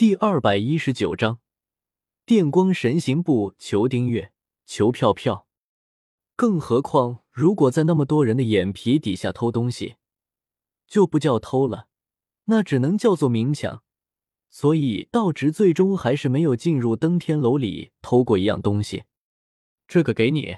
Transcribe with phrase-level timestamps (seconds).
[0.00, 1.40] 第二百一十九章，
[2.24, 4.32] 电光神行步，求订阅，
[4.64, 5.46] 求票票。
[6.36, 9.96] 更何况，如果在那么多人的眼皮底下偷东西，
[10.86, 11.88] 就不叫偷了，
[12.44, 13.82] 那只能叫做明抢。
[14.48, 19.04] 所以，道直最终还是没有进入登天楼里偷过一样东西。
[19.86, 20.56] 这个给你。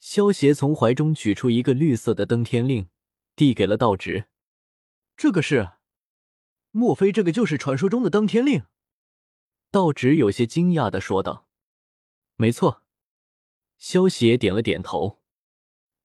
[0.00, 2.90] 萧协从怀中取出一个绿色的登天令，
[3.34, 4.26] 递给了道直。
[5.16, 5.70] 这个是。
[6.76, 8.64] 莫非这个就是传说中的登天令？
[9.70, 11.46] 道直有些惊讶的说道
[12.34, 12.82] ：“没错。”
[13.78, 15.22] 萧协点了点头。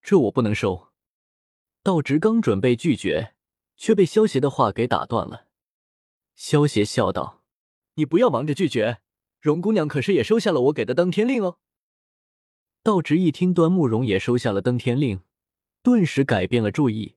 [0.03, 0.89] 这我不能收。
[1.81, 3.33] 道直刚准备拒绝，
[3.77, 5.47] 却被萧协的话给打断了。
[6.35, 7.41] 萧协笑道
[7.95, 8.99] ：“你不要忙着拒绝，
[9.39, 11.57] 荣姑娘可是也收下了我给的登天令哦。”
[12.83, 15.21] 道直一听端慕容也收下了登天令，
[15.81, 17.15] 顿时改变了主意，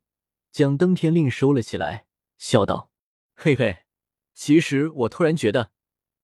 [0.50, 2.06] 将登天令收了起来，
[2.38, 2.91] 笑道。
[3.34, 3.84] 嘿嘿，
[4.34, 5.72] 其实我突然觉得，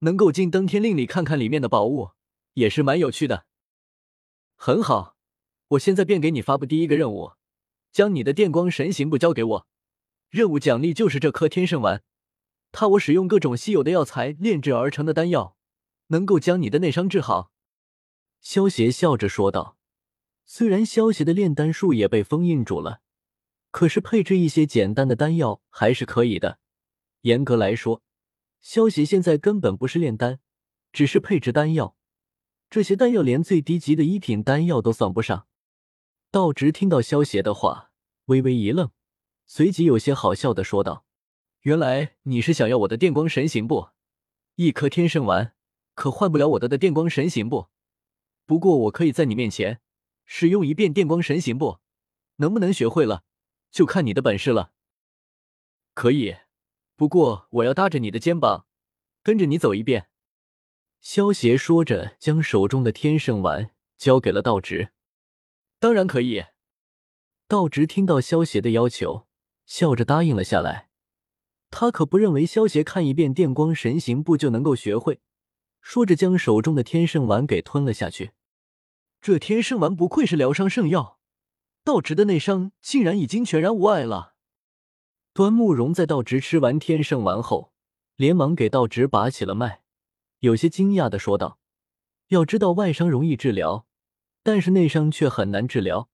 [0.00, 2.10] 能够进登天令里看看里面的宝物，
[2.54, 3.46] 也是蛮有趣的。
[4.54, 5.16] 很好，
[5.68, 7.32] 我现在便给你发布第一个任务，
[7.90, 9.66] 将你的电光神行步交给我。
[10.30, 12.02] 任务奖励就是这颗天圣丸，
[12.70, 15.56] 它我使用各种稀有的药材炼制而成的丹药，
[16.08, 17.50] 能够将你的内伤治好。
[18.40, 19.76] 萧邪笑着说道。
[20.44, 23.02] 虽然萧邪的炼丹术也被封印住了，
[23.70, 26.58] 可是配置一些简单的丹药还是可以的。
[27.28, 28.02] 严格来说，
[28.62, 30.40] 萧协现在根本不是炼丹，
[30.92, 31.94] 只是配置丹药。
[32.70, 35.46] 这些丹药连最低级的一品丹药都算不上。
[36.30, 37.90] 道直听到萧协的话，
[38.26, 38.90] 微微一愣，
[39.46, 41.04] 随即有些好笑的说道
[41.62, 43.88] ：“原来你是想要我的电光神行步？
[44.54, 45.54] 一颗天圣丸
[45.94, 47.68] 可换不了我的的电光神行步。
[48.46, 49.80] 不过我可以在你面前
[50.24, 51.78] 使用一遍电光神行步，
[52.36, 53.24] 能不能学会了，
[53.70, 54.72] 就看你的本事了。
[55.92, 56.36] 可以。”
[56.98, 58.66] 不过我要搭着你的肩膀，
[59.22, 60.08] 跟着你走一遍。”
[61.00, 64.90] 萧协说着，将手中的天圣丸交给了道直。
[65.78, 66.46] “当然可以。”
[67.46, 69.28] 道直听到萧协的要求，
[69.64, 70.88] 笑着答应了下来。
[71.70, 75.20] 他可不认为萧协看一遍电光神行步就能够学会。
[75.80, 78.32] 说着，将手中的天圣丸给吞了下去。
[79.20, 81.20] 这天圣丸不愧是疗伤圣药，
[81.84, 84.34] 道直的内伤竟然已经全然无碍了。
[85.38, 87.72] 端木蓉在道直吃完天圣丸后，
[88.16, 89.82] 连忙给道直把起了脉，
[90.40, 91.60] 有些惊讶的说道
[92.30, 93.86] ：“要知道外伤容易治疗，
[94.42, 96.10] 但是内伤却很难治疗，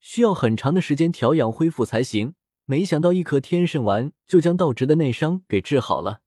[0.00, 2.34] 需要很长的时间调养恢复才行。
[2.66, 6.20] 没想到一颗天圣丸就将道直的内伤给治好了，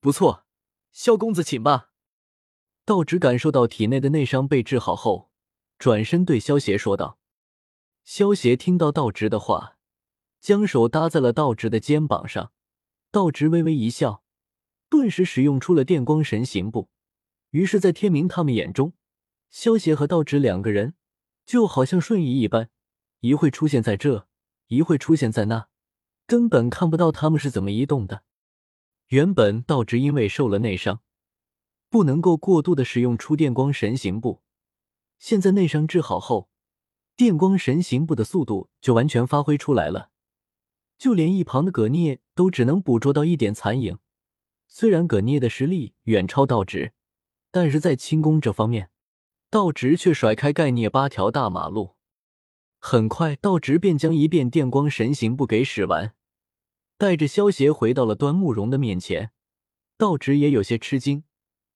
[0.00, 0.44] 不错，
[0.92, 1.92] 萧公子请吧。”
[2.84, 5.30] 道直感受到体内的内伤被治好后，
[5.78, 7.18] 转身对萧邪说道
[8.04, 9.70] ：“萧邪听到道直的话。”
[10.44, 12.52] 将手搭在了道直的肩膀上，
[13.10, 14.22] 道直微微一笑，
[14.90, 16.90] 顿时使用出了电光神行步。
[17.52, 18.92] 于是，在天明他们眼中，
[19.48, 20.96] 萧协和道直两个人
[21.46, 22.68] 就好像瞬移一般，
[23.20, 24.28] 一会出现在这，
[24.66, 25.68] 一会出现在那，
[26.26, 28.24] 根本看不到他们是怎么移动的。
[29.06, 31.00] 原本道直因为受了内伤，
[31.88, 34.42] 不能够过度的使用出电光神行步，
[35.18, 36.50] 现在内伤治好后，
[37.16, 40.10] 电光神行步的速度就完全发挥出来了。
[41.04, 43.98] 就连一旁的葛聂都只能捕捉到一点残影。
[44.66, 46.94] 虽然葛聂的实力远超道直，
[47.50, 48.88] 但是在轻功这方面，
[49.50, 51.96] 道直却甩开盖聂八条大马路。
[52.78, 56.14] 很快，道直便将一遍电光神行步给使完，
[56.96, 59.32] 带着萧协回到了端木荣的面前。
[59.98, 61.24] 道直也有些吃惊，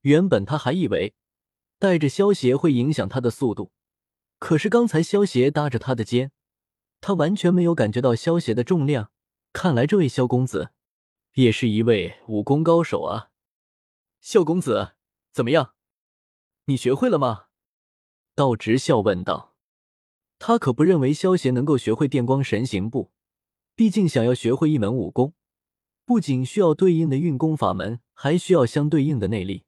[0.01, 1.13] 原本他还以为
[1.79, 3.73] 带着萧协会影响他的速度，
[4.39, 6.33] 可是刚才萧协搭着他的肩。
[7.03, 9.11] 他完全没有感觉到萧邪的重量，
[9.53, 10.71] 看来这位萧公子
[11.35, 13.31] 也是一位武功高手啊！
[14.21, 14.95] 萧公子
[15.33, 15.75] 怎么样？
[16.67, 17.47] 你学会了吗？
[18.35, 19.57] 道直笑问道。
[20.39, 23.11] 他可不认为萧邪能够学会电光神行步，
[23.75, 25.35] 毕竟想要学会一门武功，
[26.05, 29.65] 不仅需要对应的运功法门，还需要相对应的内力。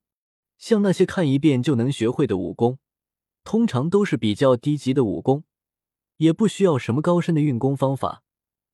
[0.58, 2.78] 像那些看一遍就能学会的武功，
[3.42, 5.44] 通常都是比较低级的武功。
[6.18, 8.22] 也不需要什么高深的运功方法，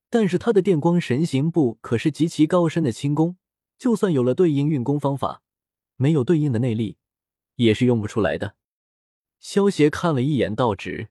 [0.09, 3.37] 但是他的电光神行步可是极其高深的轻功，
[3.77, 5.41] 就算有了对应运功方法，
[5.95, 6.97] 没有对应的内力，
[7.55, 8.55] 也是用不出来的。
[9.39, 11.09] 萧协看了一眼道直，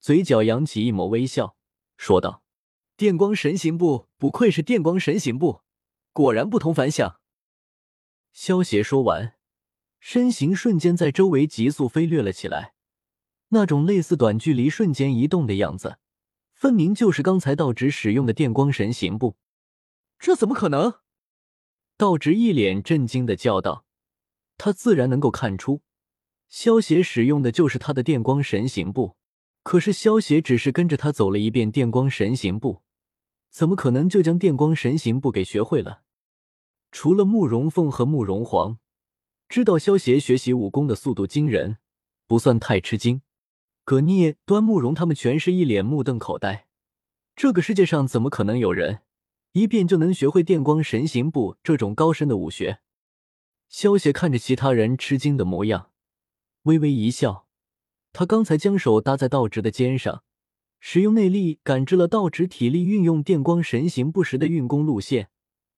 [0.00, 1.56] 嘴角扬起一抹微笑，
[1.96, 2.42] 说道
[2.96, 5.62] ：“电光神行步不愧是电光神行步，
[6.12, 7.20] 果然不同凡响。”
[8.32, 9.34] 萧协说完，
[9.98, 12.74] 身形瞬间在周围急速飞掠了起来。
[13.48, 15.98] 那种类似短距离瞬间移动的样子，
[16.56, 19.36] 分明就是刚才道直使用的电光神行步。
[20.18, 20.94] 这怎么可能？
[21.98, 23.84] 道直一脸震惊的叫道
[24.56, 25.82] ：“他自然能够看出，
[26.48, 29.18] 萧协使用的就是他的电光神行步。
[29.62, 32.82] 可是萧协只是跟着他走了一遍电光神行步，
[33.50, 36.04] 怎么可能就将电光神行步给学会了？
[36.90, 38.78] 除了慕容凤和慕容皇
[39.46, 41.76] 知道萧协学习武功的速度惊人，
[42.26, 43.20] 不算太吃惊。
[43.86, 46.66] 葛聂、端慕容他们全是一脸目瞪口呆。
[47.36, 49.02] 这个世界上怎么可能有人？”
[49.54, 52.80] 一遍就能学会电光神行步这种高深的武学。
[53.68, 55.90] 萧邪看着其他人吃惊的模样，
[56.64, 57.46] 微微一笑。
[58.12, 60.24] 他刚才将手搭在道直的肩上，
[60.80, 65.30] 使用内力感知了道直体力运用电光神行步时的运功路线，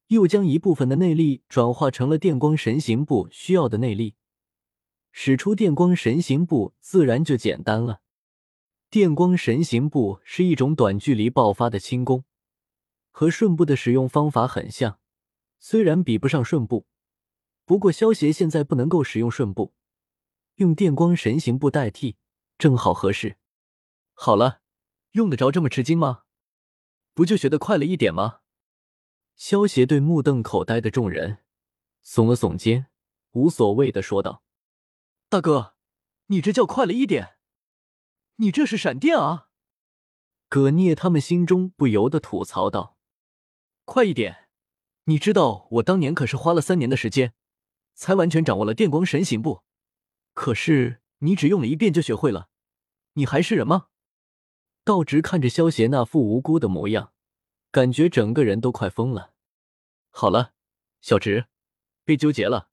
[0.07, 4.15] 又将一部分的内力转化成了电光神行步需要的内力，
[5.11, 8.03] 使出电光神行步自然就简单了。
[8.91, 12.25] 电光神行步是一种短距离爆发的轻功。
[13.11, 15.01] 和顺步的使用方法很像，
[15.59, 16.87] 虽然比不上顺步，
[17.65, 19.75] 不过萧协现在不能够使用顺步，
[20.55, 22.17] 用电光神行步代替，
[22.57, 23.37] 正好合适。
[24.15, 24.61] 好了，
[25.13, 26.23] 用得着这么吃惊吗？
[27.13, 28.39] 不就学得快了一点吗？
[29.35, 31.39] 萧协对目瞪口呆的众人
[32.05, 32.87] 耸了耸肩，
[33.33, 34.45] 无所谓的说道
[35.31, 35.75] ：“大哥，
[36.29, 37.37] 你这叫快了一点？
[38.37, 39.49] 你这是闪电啊！”
[40.49, 42.97] 葛聂他们心中不由得吐槽道。
[43.85, 44.49] 快一点！
[45.05, 47.35] 你知道我当年可是花了三年的时间，
[47.95, 49.63] 才完全掌握了电光神行步。
[50.33, 52.49] 可是你只用了一遍就学会了，
[53.15, 53.89] 你还是人吗？
[54.83, 57.13] 道直看着萧协那副无辜的模样，
[57.71, 59.35] 感觉整个人都快疯了。
[60.09, 60.55] 好了，
[61.03, 61.49] 小直，
[62.05, 62.71] 别纠结了，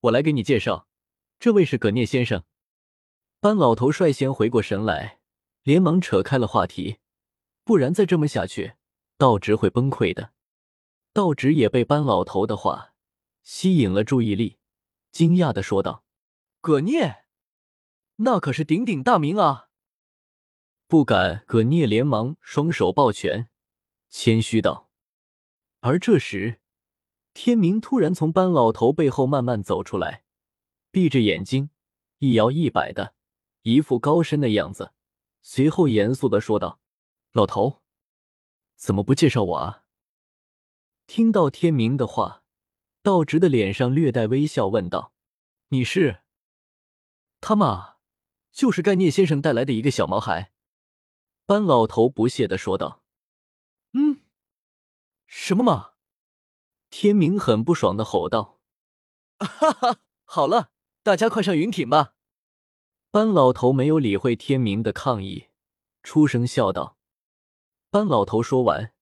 [0.00, 0.88] 我来给你介绍，
[1.44, 2.42] 这位是葛聂先生。
[3.38, 5.20] 班老头率先回过神来，
[5.62, 7.00] 连忙扯开了话题，
[7.64, 8.76] 不然再这么下去，
[9.18, 10.32] 道直会崩溃的。
[11.12, 12.94] 道直也被班老头的话
[13.42, 14.56] 吸引了注意力，
[15.12, 16.02] 惊讶的说道
[16.62, 17.26] ：“葛聂，
[18.16, 19.68] 那可是鼎鼎大名啊！”
[20.88, 21.44] 不敢。
[21.46, 23.50] 葛聂连忙双手抱拳，
[24.08, 24.88] 谦虚道。
[25.80, 26.62] 而这时，
[27.34, 30.23] 天明突然从班老头背后慢慢走出来，
[30.94, 31.70] 闭着眼睛，
[32.18, 33.16] 一摇一摆的，
[33.62, 34.92] 一副高深的样子。
[35.42, 36.78] 随后严肃的说道
[37.34, 37.82] ：“老头，
[38.76, 39.82] 怎么不介绍我啊？”
[41.08, 42.44] 听到天明的话，
[43.02, 45.12] 道直的脸上略带微笑，问道
[45.70, 46.20] ：“你是？
[47.40, 47.96] 他嘛，
[48.52, 50.52] 就是盖聂先生带来的一个小毛孩。”
[51.44, 53.02] 班老头不屑的说道
[53.94, 54.20] ：“嗯，
[55.26, 55.94] 什么嘛？”
[56.88, 58.60] 天明很不爽的吼道
[59.42, 60.70] ：“哈哈，好了，
[61.04, 62.14] 大家快上云艇吧！”
[63.12, 65.48] 班老头没有理会天明的抗议，
[66.02, 66.96] 出声笑道
[67.90, 68.92] ：“班老头说完。”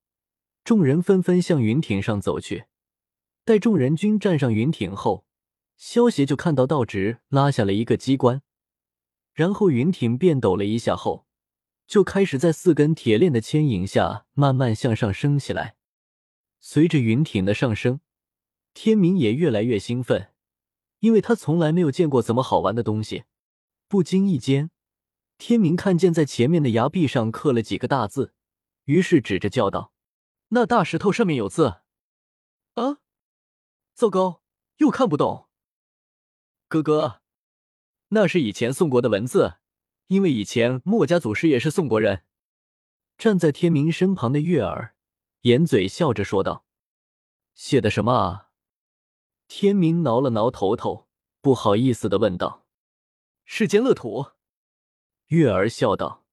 [0.65, 2.65] 众人纷纷向云艇上走去。
[3.45, 5.25] 待众人均站上云艇后，
[5.77, 8.43] 萧协就看到道直拉下了一个机关，
[9.33, 11.27] 然后云艇便抖了一下后，
[11.87, 15.77] 就开始在四根铁链的牵引下慢慢向上升起来。
[16.61, 18.01] 随着云艇的上升，
[18.75, 20.32] 天明也越来越兴奋，
[21.03, 23.25] 因为他从来没有见过怎么好玩的东西。
[23.89, 24.71] 不经意间，
[25.37, 28.33] 天明看见在前面的崖壁上刻了几个大字，
[28.85, 29.93] 于是指着叫道。
[30.51, 31.81] 那大石头上面有字，
[32.75, 32.99] 啊！
[33.95, 34.43] 糟糕，
[34.77, 35.49] 又看不懂。
[36.69, 37.21] 哥哥，
[38.09, 39.57] 那是以前宋国的文字，
[40.07, 42.25] 因为以前墨家祖师也是宋国人。
[43.19, 44.95] 站在天明身旁的月儿
[45.43, 46.65] 掩嘴笑着说道
[47.55, 48.51] ：“写的什么啊？”
[49.55, 51.09] 天明挠了挠头头，
[51.43, 52.65] 不好意思的问道
[53.45, 54.29] ：“世间乐土。”
[55.29, 56.25] 月儿笑道。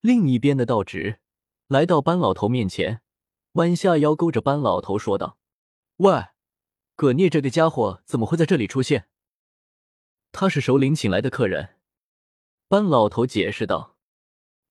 [0.00, 1.20] 另一边的道直
[1.68, 3.02] 来到班老头面前。
[3.52, 5.38] 弯下腰，勾着班老头说道
[5.98, 6.26] ：“喂，
[6.96, 9.08] 葛聂这个家伙怎么会在这里出现？
[10.32, 11.76] 他是首领请来的客人。”
[12.66, 13.96] 班老头解释道：“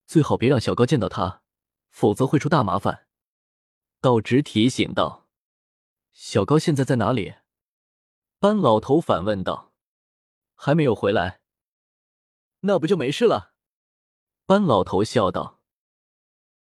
[0.05, 1.43] 最好别让小高见到他，
[1.89, 3.07] 否则会出大麻烦。”
[4.01, 5.29] 道直提醒道
[6.11, 7.35] ：“小高现在在哪里？”
[8.39, 9.73] 班老头反问道
[10.55, 11.41] ：“还没有回来？
[12.61, 13.53] 那不就没事了？”
[14.47, 15.58] 班老头笑道。